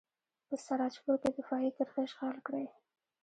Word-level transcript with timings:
په 0.47 0.55
سراج 0.65 0.93
پور 1.03 1.15
کې 1.21 1.29
دفاعي 1.37 1.69
کرښې 1.77 2.01
اشغال 2.07 2.37
کړئ. 2.45 2.65